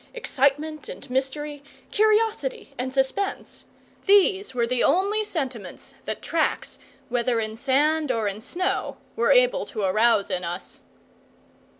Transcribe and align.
Excitement 0.15 0.89
and 0.89 1.07
mystery, 1.11 1.61
curiosity 1.91 2.73
and 2.75 2.91
suspense 2.91 3.65
these 4.07 4.55
were 4.55 4.65
the 4.65 4.83
only 4.83 5.23
sentiments 5.23 5.93
that 6.05 6.23
tracks, 6.23 6.79
whether 7.09 7.39
in 7.39 7.55
sand 7.55 8.11
or 8.11 8.27
in 8.27 8.41
snow, 8.41 8.97
were 9.15 9.31
able 9.31 9.63
to 9.67 9.81
arouse 9.83 10.31
in 10.31 10.43
us. 10.43 10.79